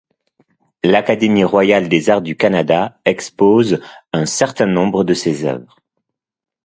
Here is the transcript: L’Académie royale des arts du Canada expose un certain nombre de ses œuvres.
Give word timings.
L’Académie 0.83 1.43
royale 1.43 1.87
des 1.87 2.09
arts 2.09 2.23
du 2.23 2.35
Canada 2.35 2.99
expose 3.05 3.79
un 4.13 4.25
certain 4.25 4.65
nombre 4.65 5.03
de 5.03 5.13
ses 5.13 5.45
œuvres. 5.45 5.77